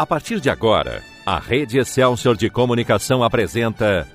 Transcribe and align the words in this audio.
A 0.00 0.06
partir 0.06 0.40
de 0.40 0.48
agora, 0.48 1.02
a 1.26 1.38
Rede 1.38 1.78
Excelsior 1.78 2.34
de 2.34 2.48
Comunicação 2.48 3.22
apresenta 3.22 4.08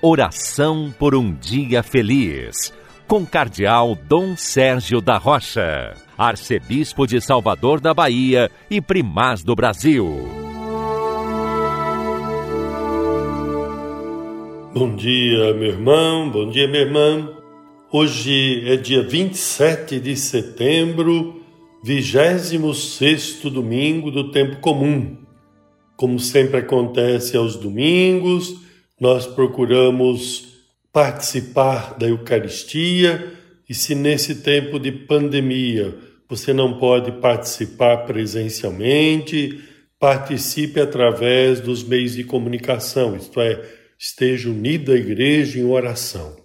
Oração 0.00 0.94
por 0.96 1.16
um 1.16 1.34
Dia 1.34 1.82
Feliz, 1.82 2.72
com 3.08 3.26
Cardeal 3.26 3.96
Dom 3.96 4.36
Sérgio 4.36 5.00
da 5.00 5.18
Rocha, 5.18 5.94
Arcebispo 6.16 7.08
de 7.08 7.20
Salvador 7.20 7.80
da 7.80 7.92
Bahia 7.92 8.48
e 8.70 8.80
Primaz 8.80 9.42
do 9.42 9.56
Brasil. 9.56 10.28
Bom 14.72 14.94
dia, 14.94 15.54
meu 15.54 15.70
irmão, 15.70 16.30
bom 16.30 16.50
dia, 16.50 16.68
minha 16.68 16.84
irmã. 16.84 17.28
Hoje 17.90 18.62
é 18.64 18.76
dia 18.76 19.02
27 19.02 19.98
de 19.98 20.16
setembro, 20.16 21.42
26 21.82 23.40
domingo 23.50 24.08
do 24.08 24.30
tempo 24.30 24.60
comum. 24.60 25.21
Como 25.96 26.18
sempre 26.18 26.58
acontece 26.58 27.36
aos 27.36 27.56
domingos, 27.56 28.54
nós 29.00 29.26
procuramos 29.26 30.52
participar 30.92 31.96
da 31.98 32.06
Eucaristia 32.06 33.32
e 33.68 33.74
se 33.74 33.94
nesse 33.94 34.36
tempo 34.36 34.78
de 34.78 34.92
pandemia 34.92 35.94
você 36.28 36.52
não 36.52 36.78
pode 36.78 37.12
participar 37.20 37.98
presencialmente, 37.98 39.60
participe 39.98 40.80
através 40.80 41.60
dos 41.60 41.82
meios 41.84 42.14
de 42.14 42.24
comunicação, 42.24 43.16
isto 43.16 43.40
é, 43.40 43.62
esteja 43.98 44.50
unida 44.50 44.92
à 44.92 44.96
igreja 44.96 45.58
em 45.58 45.64
oração. 45.64 46.36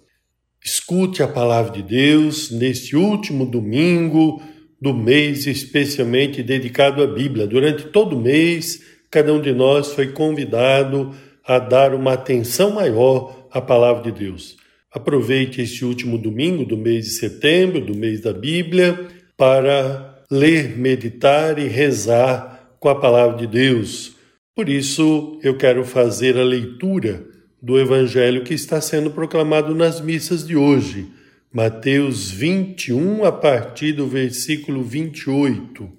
Escute 0.64 1.22
a 1.22 1.28
palavra 1.28 1.72
de 1.72 1.82
Deus 1.82 2.50
neste 2.50 2.96
último 2.96 3.46
domingo 3.46 4.42
do 4.80 4.94
mês 4.94 5.46
especialmente 5.46 6.42
dedicado 6.42 7.02
à 7.02 7.06
Bíblia. 7.06 7.46
Durante 7.46 7.84
todo 7.84 8.16
o 8.16 8.20
mês, 8.20 8.80
cada 9.10 9.32
um 9.32 9.40
de 9.40 9.52
nós 9.52 9.92
foi 9.92 10.08
convidado 10.08 11.14
a 11.44 11.58
dar 11.58 11.94
uma 11.94 12.12
atenção 12.12 12.70
maior 12.70 13.48
à 13.50 13.60
palavra 13.60 14.10
de 14.10 14.18
Deus. 14.18 14.56
Aproveite 14.92 15.60
este 15.62 15.84
último 15.84 16.18
domingo 16.18 16.64
do 16.64 16.76
mês 16.76 17.06
de 17.06 17.10
setembro, 17.12 17.80
do 17.80 17.94
mês 17.94 18.20
da 18.20 18.32
Bíblia, 18.32 19.08
para 19.36 20.24
ler, 20.30 20.76
meditar 20.76 21.58
e 21.58 21.68
rezar 21.68 22.74
com 22.78 22.88
a 22.88 22.94
palavra 22.94 23.38
de 23.38 23.46
Deus. 23.46 24.16
Por 24.54 24.68
isso, 24.68 25.38
eu 25.42 25.56
quero 25.56 25.84
fazer 25.84 26.36
a 26.36 26.44
leitura 26.44 27.24
do 27.60 27.78
evangelho 27.78 28.44
que 28.44 28.54
está 28.54 28.80
sendo 28.80 29.10
proclamado 29.10 29.74
nas 29.74 30.00
missas 30.00 30.46
de 30.46 30.56
hoje, 30.56 31.08
Mateus 31.52 32.30
21, 32.30 33.24
a 33.24 33.32
partir 33.32 33.92
do 33.92 34.06
versículo 34.06 34.82
28. 34.82 35.90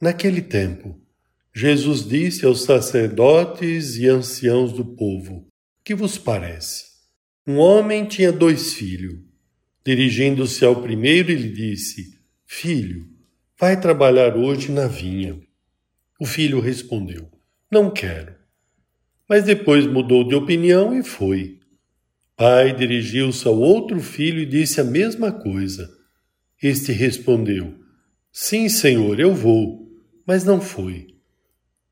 Naquele 0.00 0.40
tempo, 0.40 1.01
Jesus 1.54 2.08
disse 2.08 2.46
aos 2.46 2.62
sacerdotes 2.62 3.96
e 3.98 4.08
anciãos 4.08 4.72
do 4.72 4.84
povo: 4.84 5.46
Que 5.84 5.94
vos 5.94 6.16
parece? 6.16 6.86
Um 7.46 7.58
homem 7.58 8.06
tinha 8.06 8.32
dois 8.32 8.72
filhos. 8.72 9.20
Dirigindo-se 9.84 10.64
ao 10.64 10.80
primeiro, 10.80 11.30
ele 11.30 11.50
disse: 11.50 12.18
Filho, 12.46 13.06
vai 13.60 13.78
trabalhar 13.78 14.34
hoje 14.36 14.72
na 14.72 14.86
vinha. 14.86 15.38
O 16.18 16.24
filho 16.24 16.58
respondeu: 16.58 17.28
Não 17.70 17.90
quero. 17.90 18.34
Mas 19.28 19.44
depois 19.44 19.86
mudou 19.86 20.26
de 20.26 20.34
opinião 20.34 20.98
e 20.98 21.02
foi. 21.02 21.58
Pai 22.34 22.74
dirigiu-se 22.74 23.46
ao 23.46 23.58
outro 23.58 24.00
filho 24.00 24.40
e 24.40 24.46
disse 24.46 24.80
a 24.80 24.84
mesma 24.84 25.30
coisa. 25.30 25.90
Este 26.62 26.92
respondeu: 26.92 27.74
Sim, 28.32 28.70
senhor, 28.70 29.20
eu 29.20 29.34
vou. 29.34 29.86
Mas 30.26 30.44
não 30.44 30.58
foi. 30.60 31.11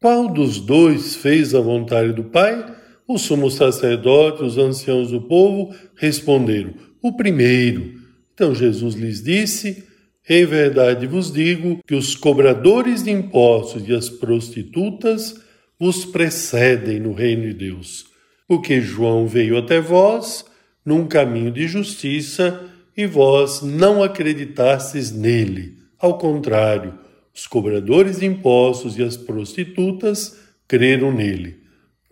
Qual 0.01 0.33
dos 0.33 0.59
dois 0.59 1.15
fez 1.15 1.55
a 1.55 1.61
vontade 1.61 2.15
do 2.15 2.25
Pai? 2.25 2.75
O 3.07 3.19
sumo 3.19 3.51
sacerdote, 3.51 4.43
os 4.43 4.57
anciãos 4.57 5.11
do 5.11 5.21
povo 5.21 5.75
responderam: 5.95 6.73
O 7.03 7.13
primeiro. 7.13 8.01
Então 8.33 8.55
Jesus 8.55 8.95
lhes 8.95 9.23
disse: 9.23 9.85
Em 10.27 10.47
verdade 10.47 11.07
vos 11.07 11.31
digo 11.31 11.81
que 11.87 11.95
os 11.95 12.17
cobradores 12.17 13.03
de 13.03 13.11
impostos 13.11 13.87
e 13.87 13.95
as 13.95 14.09
prostitutas 14.09 15.39
vos 15.79 16.07
precedem 16.07 16.99
no 16.99 17.13
reino 17.13 17.43
de 17.43 17.53
Deus. 17.53 18.07
Porque 18.49 18.81
João 18.81 19.27
veio 19.27 19.59
até 19.59 19.83
vós 19.83 20.47
num 20.83 21.07
caminho 21.07 21.53
de 21.53 21.69
justiça 21.69 22.59
e 22.97 23.07
vós 23.07 23.61
não 23.61 24.03
acreditastes 24.03 25.13
nele. 25.13 25.77
Ao 25.99 26.17
contrário, 26.17 26.99
os 27.41 27.47
cobradores 27.47 28.21
de 28.21 28.27
impostos 28.27 28.99
e 28.99 29.03
as 29.03 29.17
prostitutas 29.17 30.39
creram 30.69 31.11
nele. 31.11 31.63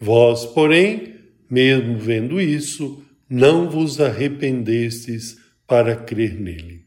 Vós, 0.01 0.47
porém, 0.47 1.17
mesmo 1.51 1.99
vendo 1.99 2.41
isso, 2.41 3.03
não 3.29 3.69
vos 3.69 4.01
arrependestes 4.01 5.37
para 5.67 5.95
crer 5.95 6.41
nele. 6.41 6.87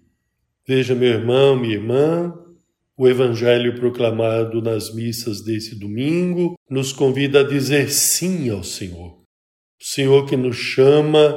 Veja, 0.67 0.95
meu 0.95 1.09
irmão, 1.09 1.55
minha 1.55 1.75
irmã, 1.75 2.33
o 2.97 3.07
Evangelho 3.07 3.75
proclamado 3.75 4.59
nas 4.59 4.91
missas 4.91 5.43
desse 5.43 5.75
domingo 5.75 6.55
nos 6.67 6.91
convida 6.91 7.41
a 7.41 7.47
dizer 7.47 7.91
sim 7.91 8.49
ao 8.49 8.63
Senhor. 8.63 9.19
O 9.79 9.83
Senhor 9.83 10.25
que 10.25 10.35
nos 10.35 10.55
chama 10.57 11.35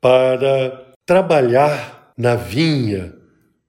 para 0.00 0.92
trabalhar 1.06 2.12
na 2.18 2.34
vinha, 2.34 3.14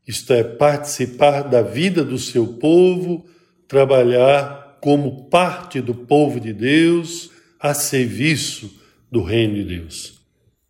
isto 0.08 0.34
é, 0.34 0.44
participar 0.44 1.44
da 1.44 1.62
vida 1.62 2.04
do 2.04 2.18
seu 2.18 2.48
povo, 2.56 3.26
trabalhar 3.68 4.78
como 4.82 5.30
parte 5.30 5.80
do 5.80 5.96
povo 5.96 6.40
de 6.40 6.52
Deus, 6.52 7.32
a 7.60 7.74
serviço 7.74 8.70
do 9.10 9.24
reino 9.24 9.56
de 9.56 9.64
Deus. 9.64 10.22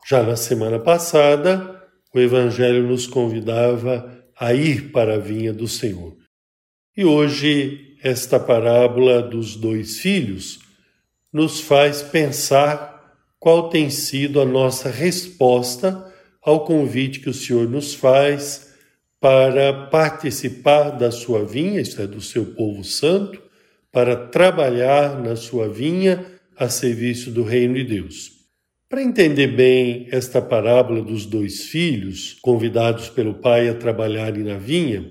Já 0.08 0.22
na 0.22 0.36
semana 0.36 0.78
passada, 0.78 1.82
o 2.14 2.20
Evangelho 2.20 2.88
nos 2.88 3.08
convidava 3.08 4.24
a 4.40 4.54
ir 4.54 4.92
para 4.92 5.16
a 5.16 5.20
vinha 5.20 5.52
do 5.52 5.68
Senhor. 5.68 6.16
E 6.96 7.04
hoje, 7.04 7.98
esta 8.04 8.40
parábola 8.40 9.22
dos 9.22 9.56
dois 9.56 9.98
filhos 9.98 10.60
nos 11.32 11.60
faz 11.60 12.04
pensar 12.04 13.18
qual 13.40 13.70
tem 13.70 13.90
sido 13.90 14.40
a 14.40 14.46
nossa 14.46 14.90
resposta 14.92 16.14
ao 16.42 16.64
convite 16.66 17.20
que 17.20 17.30
o 17.30 17.34
Senhor 17.34 17.68
nos 17.68 17.96
faz 17.96 18.73
para 19.24 19.72
participar 19.72 20.90
da 20.90 21.10
sua 21.10 21.46
vinha, 21.46 21.80
isto 21.80 22.02
é, 22.02 22.06
do 22.06 22.20
seu 22.20 22.44
povo 22.44 22.84
santo, 22.84 23.42
para 23.90 24.18
trabalhar 24.18 25.18
na 25.24 25.38
sua 25.38 25.70
vinha 25.70 26.26
a 26.58 26.68
serviço 26.68 27.32
do 27.32 27.42
reino 27.42 27.76
de 27.76 27.86
Deus. 27.86 28.32
Para 28.90 29.02
entender 29.02 29.48
bem 29.48 30.10
esta 30.12 30.42
parábola 30.42 31.02
dos 31.02 31.26
dois 31.26 31.62
filhos 31.68 32.38
convidados 32.42 33.08
pelo 33.08 33.36
pai 33.36 33.70
a 33.70 33.74
trabalharem 33.74 34.44
na 34.44 34.58
vinha, 34.58 35.10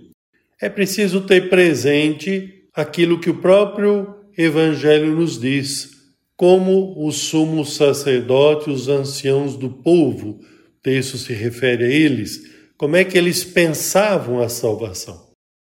é 0.61 0.69
preciso 0.69 1.23
ter 1.23 1.49
presente 1.49 2.67
aquilo 2.75 3.19
que 3.19 3.31
o 3.31 3.41
próprio 3.41 4.15
Evangelho 4.37 5.17
nos 5.17 5.41
diz, 5.41 5.91
como 6.37 7.03
os 7.07 7.17
sumos 7.17 7.77
sacerdotes, 7.77 8.67
os 8.67 8.89
anciãos 8.91 9.57
do 9.57 9.71
povo, 9.71 10.33
o 10.33 10.83
texto 10.83 11.17
se 11.17 11.33
refere 11.33 11.85
a 11.85 11.89
eles, 11.89 12.53
como 12.83 12.97
é 12.97 13.05
que 13.05 13.17
eles 13.17 13.45
pensavam 13.45 14.43
a 14.43 14.49
salvação. 14.49 15.29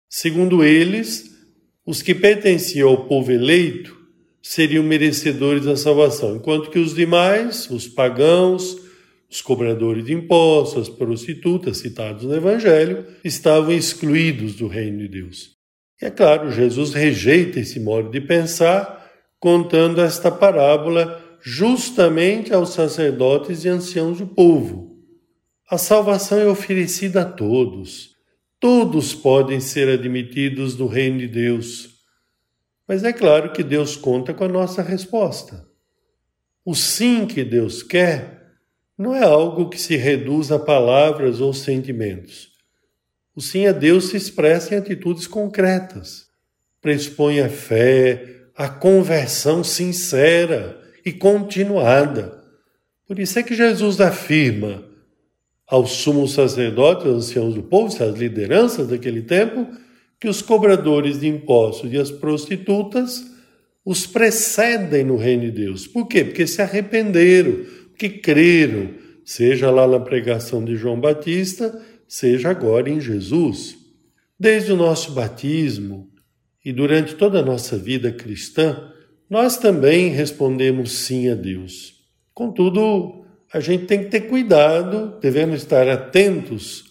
Segundo 0.09 0.61
eles, 0.61 1.23
os 1.85 2.01
que 2.01 2.13
pertenciam 2.13 2.89
ao 2.89 3.07
povo 3.07 3.31
eleito 3.31 3.95
seriam 4.43 4.83
merecedores 4.83 5.63
da 5.63 5.77
salvação, 5.77 6.35
enquanto 6.35 6.69
que 6.69 6.77
os 6.77 6.93
demais, 6.93 7.69
os 7.69 7.87
pagãos, 7.87 8.75
os 9.31 9.41
cobradores 9.41 10.03
de 10.03 10.11
impostos, 10.11 10.89
as 10.89 10.89
prostitutas 10.89 11.77
citados 11.77 12.23
no 12.23 12.35
Evangelho, 12.35 13.05
estavam 13.23 13.71
excluídos 13.71 14.55
do 14.55 14.67
reino 14.67 14.97
de 14.97 15.07
Deus. 15.07 15.51
E 16.01 16.07
é 16.07 16.09
claro, 16.09 16.51
Jesus 16.51 16.93
rejeita 16.93 17.57
esse 17.57 17.79
modo 17.79 18.11
de 18.11 18.19
pensar, 18.19 19.09
contando 19.39 20.01
esta 20.01 20.29
parábola 20.29 21.23
justamente 21.41 22.53
aos 22.53 22.73
sacerdotes 22.73 23.63
e 23.63 23.69
anciãos 23.69 24.17
do 24.17 24.27
povo 24.27 24.86
a 25.69 25.77
salvação 25.77 26.39
é 26.39 26.47
oferecida 26.47 27.21
a 27.23 27.25
todos. 27.25 28.15
Todos 28.59 29.13
podem 29.13 29.59
ser 29.59 29.89
admitidos 29.89 30.77
no 30.77 30.87
reino 30.87 31.19
de 31.19 31.27
Deus. 31.27 31.89
Mas 32.87 33.03
é 33.03 33.11
claro 33.11 33.51
que 33.51 33.63
Deus 33.63 33.97
conta 33.97 34.33
com 34.33 34.45
a 34.45 34.47
nossa 34.47 34.81
resposta. 34.81 35.67
O 36.63 36.73
sim 36.73 37.25
que 37.25 37.43
Deus 37.43 37.83
quer 37.83 38.37
não 38.97 39.13
é 39.13 39.23
algo 39.23 39.69
que 39.69 39.79
se 39.79 39.97
reduz 39.97 40.51
a 40.51 40.57
palavras 40.57 41.41
ou 41.41 41.53
sentimentos. 41.53 42.49
O 43.35 43.41
sim 43.41 43.67
a 43.67 43.73
Deus 43.73 44.09
se 44.09 44.17
expressa 44.17 44.73
em 44.73 44.77
atitudes 44.77 45.27
concretas. 45.27 46.27
Pressupõe 46.81 47.41
a 47.41 47.49
fé, 47.49 48.47
a 48.55 48.69
conversão 48.69 49.63
sincera 49.65 50.81
e 51.05 51.11
continuada. 51.11 52.41
Por 53.05 53.19
isso 53.19 53.37
é 53.37 53.43
que 53.43 53.53
Jesus 53.53 54.01
afirma: 54.01 54.86
aos 55.67 55.91
sumos 55.91 56.31
sacerdotes, 56.31 57.05
aos 57.05 57.25
anciãos 57.25 57.53
do 57.53 57.63
povo, 57.63 57.87
às 58.03 58.17
lideranças 58.17 58.87
daquele 58.87 59.21
tempo, 59.21 59.67
que 60.19 60.27
os 60.27 60.41
cobradores 60.41 61.19
de 61.19 61.27
impostos 61.27 61.91
e 61.91 61.97
as 61.97 62.09
prostitutas 62.09 63.23
os 63.85 64.05
precedem 64.05 65.05
no 65.05 65.15
reino 65.15 65.43
de 65.43 65.51
Deus. 65.51 65.87
Por 65.87 66.07
quê? 66.07 66.23
Porque 66.25 66.45
se 66.45 66.61
arrependeram, 66.61 67.63
porque 67.89 68.09
creram, 68.09 68.89
seja 69.23 69.71
lá 69.71 69.87
na 69.87 69.99
pregação 69.99 70.63
de 70.63 70.75
João 70.75 70.99
Batista, 70.99 71.81
seja 72.07 72.49
agora 72.49 72.89
em 72.89 72.99
Jesus. 72.99 73.77
Desde 74.37 74.73
o 74.73 74.75
nosso 74.75 75.13
batismo 75.13 76.09
e 76.65 76.73
durante 76.73 77.15
toda 77.15 77.39
a 77.39 77.45
nossa 77.45 77.77
vida 77.77 78.11
cristã, 78.11 78.91
nós 79.29 79.57
também 79.57 80.09
respondemos 80.09 80.91
sim 80.91 81.29
a 81.29 81.35
Deus. 81.35 81.93
Contudo, 82.33 83.25
a 83.53 83.59
gente 83.59 83.85
tem 83.85 84.03
que 84.03 84.09
ter 84.09 84.21
cuidado, 84.21 85.17
devemos 85.21 85.57
estar 85.57 85.87
atentos 85.87 86.85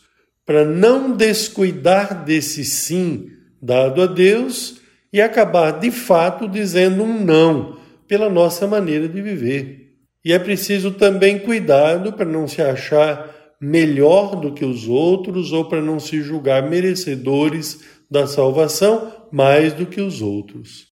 para 0.45 0.65
não 0.65 1.15
descuidar 1.15 2.25
desse 2.25 2.65
sim 2.65 3.31
dado 3.61 4.01
a 4.01 4.07
Deus 4.07 4.81
e 5.13 5.21
acabar 5.21 5.73
de 5.73 5.91
fato 5.91 6.49
dizendo 6.49 7.03
um 7.03 7.25
não 7.25 7.79
pela 8.07 8.31
nossa 8.31 8.67
maneira 8.67 9.09
de 9.09 9.21
viver. 9.21 9.95
E 10.25 10.33
é 10.33 10.39
preciso 10.39 10.93
também 10.93 11.39
cuidado 11.39 12.13
para 12.13 12.25
não 12.25 12.49
se 12.49 12.63
achar 12.63 13.35
melhor 13.61 14.37
do 14.37 14.53
que 14.53 14.65
os 14.65 14.89
outros 14.89 15.53
ou 15.53 15.65
para 15.65 15.81
não 15.81 15.99
se 15.99 16.21
julgar 16.21 16.69
merecedores 16.69 17.81
da 18.11 18.27
salvação 18.27 19.13
mais 19.33 19.73
do 19.73 19.87
que 19.87 20.01
os 20.01 20.23
outros. 20.23 20.89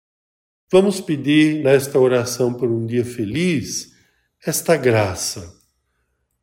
Vamos 0.70 1.00
pedir 1.00 1.62
nesta 1.62 1.98
oração 1.98 2.54
por 2.54 2.70
um 2.70 2.86
dia 2.86 3.04
feliz 3.04 3.91
esta 4.44 4.76
graça, 4.76 5.54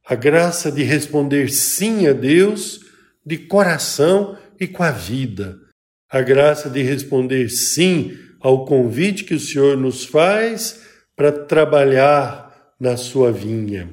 a 0.05 0.15
graça 0.15 0.71
de 0.71 0.83
responder 0.83 1.49
sim 1.49 2.07
a 2.07 2.13
Deus 2.13 2.79
de 3.25 3.37
coração 3.37 4.37
e 4.59 4.67
com 4.67 4.83
a 4.83 4.91
vida 4.91 5.69
a 6.09 6.21
graça 6.21 6.69
de 6.69 6.81
responder 6.81 7.49
sim 7.49 8.17
ao 8.39 8.65
convite 8.65 9.23
que 9.23 9.35
o 9.35 9.39
Senhor 9.39 9.77
nos 9.77 10.05
faz 10.05 10.81
para 11.15 11.31
trabalhar 11.31 12.73
na 12.79 12.97
sua 12.97 13.31
vinha. 13.31 13.89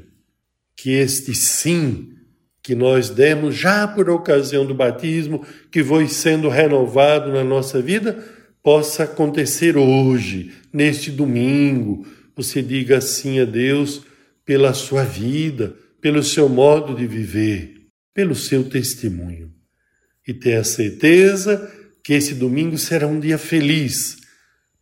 Que 0.74 0.92
este 0.92 1.34
sim 1.34 2.12
que 2.62 2.74
nós 2.74 3.10
demos 3.10 3.54
já 3.54 3.86
por 3.86 4.08
ocasião 4.08 4.64
do 4.64 4.74
batismo, 4.74 5.44
que 5.70 5.84
foi 5.84 6.08
sendo 6.08 6.48
renovado 6.48 7.30
na 7.30 7.44
nossa 7.44 7.80
vida, 7.82 8.24
possa 8.62 9.04
acontecer 9.04 9.76
hoje, 9.76 10.52
neste 10.72 11.10
domingo. 11.10 12.06
Você 12.36 12.60
diga 12.60 13.00
sim 13.00 13.40
a 13.40 13.46
Deus 13.46 14.02
pela 14.44 14.74
sua 14.74 15.04
vida, 15.04 15.74
pelo 16.02 16.22
seu 16.22 16.48
modo 16.48 16.94
de 16.94 17.06
viver, 17.06 17.74
pelo 18.12 18.34
seu 18.34 18.62
testemunho. 18.68 19.50
E 20.28 20.34
tenha 20.34 20.62
certeza 20.62 21.72
que 22.04 22.12
esse 22.12 22.34
domingo 22.34 22.76
será 22.76 23.06
um 23.06 23.18
dia 23.18 23.38
feliz, 23.38 24.18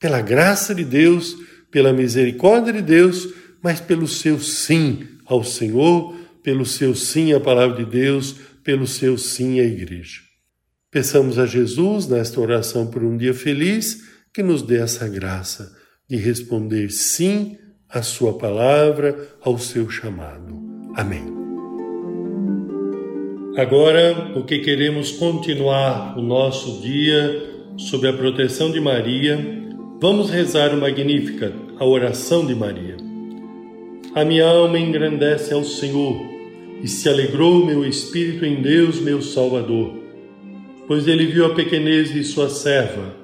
pela 0.01 0.21
graça 0.21 0.75
de 0.75 0.85
Deus, 0.85 1.37
pela 1.71 1.93
misericórdia 1.93 2.73
de 2.73 2.83
Deus, 2.83 3.29
mas 3.63 3.81
pelo 3.81 4.09
seu 4.09 4.39
sim 4.41 5.07
ao 5.25 5.45
Senhor, 5.45 6.15
pelo 6.43 6.67
seu 6.67 6.95
sim 6.95 7.33
à 7.33 7.41
palavra 7.41 7.85
de 7.85 7.91
Deus, 7.91 8.37
pelo 8.65 8.87
seu 8.87 9.17
sim 9.17 9.61
à 9.61 9.65
igreja. 9.65 10.21
Peçamos 10.91 11.39
a 11.39 11.47
Jesus, 11.47 12.09
nesta 12.09 12.41
oração 12.41 12.87
por 12.89 13.03
um 13.03 13.17
dia 13.17 13.33
feliz, 13.33 14.03
que 14.33 14.43
nos 14.43 14.61
dê 14.61 14.79
essa 14.79 15.09
graça 15.09 15.84
de 16.09 16.17
responder 16.17 16.91
sim 16.91 17.57
à 17.89 18.03
Sua 18.03 18.37
palavra, 18.37 19.37
ao 19.43 19.59
seu 19.59 19.89
chamado. 19.89 20.61
Amém. 20.95 21.25
Agora, 23.57 24.31
porque 24.35 24.59
queremos 24.59 25.13
continuar 25.13 26.19
o 26.19 26.23
nosso 26.23 26.81
dia 26.83 27.55
sob 27.77 28.07
a 28.07 28.13
proteção 28.13 28.71
de 28.71 28.81
Maria, 28.81 29.39
vamos 30.01 30.29
rezar 30.29 30.75
o 30.75 30.81
Magnífica, 30.81 31.53
a 31.79 31.85
oração 31.85 32.45
de 32.45 32.55
Maria. 32.55 32.97
A 34.15 34.25
minha 34.25 34.47
alma 34.47 34.79
engrandece 34.79 35.55
ao 35.55 35.65
Senhor 35.65 36.21
e 36.83 36.89
se 36.89 37.09
alegrou 37.09 37.65
meu 37.65 37.85
espírito 37.85 38.45
em 38.45 38.61
Deus, 38.61 39.01
meu 39.01 39.23
Salvador, 39.23 39.95
pois 40.87 41.09
ele 41.09 41.27
viu 41.27 41.47
a 41.47 41.55
pequenez 41.55 42.13
de 42.13 42.23
sua 42.25 42.49
serva. 42.49 43.24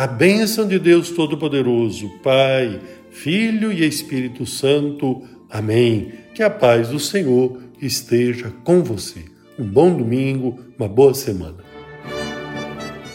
a 0.00 0.06
bênção 0.06 0.66
de 0.66 0.78
Deus 0.78 1.10
Todo-Poderoso, 1.10 2.08
Pai, 2.22 2.80
Filho 3.10 3.70
e 3.70 3.86
Espírito 3.86 4.46
Santo. 4.46 5.20
Amém. 5.50 6.12
Que 6.34 6.42
a 6.42 6.48
paz 6.48 6.88
do 6.88 6.98
Senhor 6.98 7.60
esteja 7.82 8.50
com 8.64 8.82
você 8.82 9.26
um 9.58 9.64
bom 9.66 9.94
domingo, 9.94 10.58
uma 10.78 10.88
boa 10.88 11.12
semana. 11.12 11.58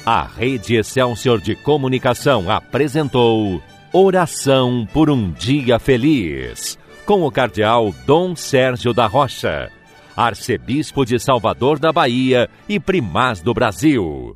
A 0.05 0.27
Rede 0.27 0.75
Excelsior 0.75 1.41
de 1.41 1.55
Comunicação 1.55 2.51
apresentou 2.51 3.59
Oração 3.91 4.87
por 4.93 5.09
um 5.09 5.31
Dia 5.31 5.79
Feliz, 5.79 6.77
com 7.03 7.23
o 7.23 7.31
Cardeal 7.31 7.95
Dom 8.05 8.35
Sérgio 8.35 8.93
da 8.93 9.07
Rocha, 9.07 9.71
Arcebispo 10.15 11.03
de 11.03 11.17
Salvador 11.17 11.79
da 11.79 11.91
Bahia 11.91 12.47
e 12.69 12.79
Primaz 12.79 13.41
do 13.41 13.55
Brasil. 13.55 14.33